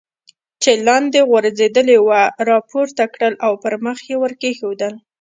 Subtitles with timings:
[0.63, 4.93] چې لاندې غورځېدلې وه را پورته کړل او پر مخ یې ور کېښودل.